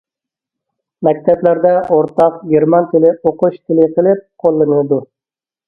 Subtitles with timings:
[1.07, 5.03] مەكتەپلەردە ئورتاق گېرمان تىلى ئۇقۇش تىلى قىلىپ قوللىنىدۇ.